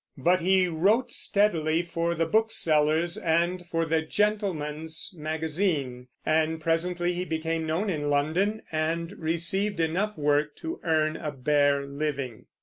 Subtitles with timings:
[0.17, 7.23] But he wrote steadily for the booksellers and for the Gentleman's Magazine, and presently he
[7.23, 12.47] became known in London and received enough work to earn a bare living.